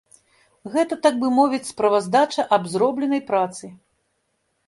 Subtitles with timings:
[0.75, 3.65] Гэта, так бы мовіць, справаздача аб зробленай працы!